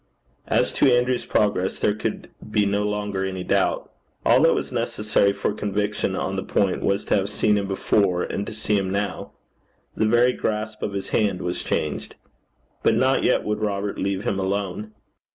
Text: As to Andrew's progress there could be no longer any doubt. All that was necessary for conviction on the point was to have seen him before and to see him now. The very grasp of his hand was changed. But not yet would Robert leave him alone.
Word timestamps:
As 0.47 0.73
to 0.73 0.91
Andrew's 0.91 1.27
progress 1.27 1.77
there 1.77 1.93
could 1.93 2.31
be 2.49 2.65
no 2.65 2.81
longer 2.87 3.23
any 3.23 3.43
doubt. 3.43 3.91
All 4.25 4.41
that 4.41 4.55
was 4.55 4.71
necessary 4.71 5.31
for 5.31 5.53
conviction 5.53 6.15
on 6.15 6.35
the 6.37 6.43
point 6.43 6.81
was 6.81 7.05
to 7.05 7.15
have 7.15 7.29
seen 7.29 7.55
him 7.55 7.67
before 7.67 8.23
and 8.23 8.47
to 8.47 8.51
see 8.51 8.77
him 8.79 8.89
now. 8.89 9.33
The 9.95 10.07
very 10.07 10.33
grasp 10.33 10.81
of 10.81 10.93
his 10.93 11.09
hand 11.09 11.43
was 11.43 11.63
changed. 11.63 12.15
But 12.81 12.95
not 12.95 13.23
yet 13.23 13.43
would 13.43 13.59
Robert 13.61 13.99
leave 13.99 14.23
him 14.23 14.39
alone. 14.39 14.93